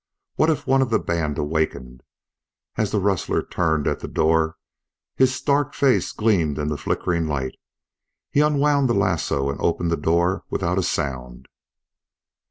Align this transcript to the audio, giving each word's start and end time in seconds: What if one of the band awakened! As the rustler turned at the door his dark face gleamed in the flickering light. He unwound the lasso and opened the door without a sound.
What 0.33 0.49
if 0.49 0.65
one 0.65 0.81
of 0.81 0.89
the 0.89 0.97
band 0.97 1.37
awakened! 1.37 2.01
As 2.75 2.89
the 2.89 2.99
rustler 2.99 3.43
turned 3.43 3.85
at 3.85 3.99
the 3.99 4.07
door 4.07 4.57
his 5.15 5.39
dark 5.39 5.75
face 5.75 6.11
gleamed 6.11 6.57
in 6.57 6.69
the 6.69 6.75
flickering 6.79 7.27
light. 7.27 7.53
He 8.31 8.39
unwound 8.41 8.89
the 8.89 8.95
lasso 8.95 9.47
and 9.51 9.61
opened 9.61 9.91
the 9.91 9.95
door 9.97 10.43
without 10.49 10.79
a 10.79 10.81
sound. 10.81 11.47